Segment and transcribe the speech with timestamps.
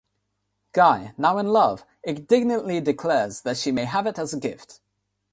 [0.71, 4.81] Guy, now in love, indignantly declares that she may have it as a gift.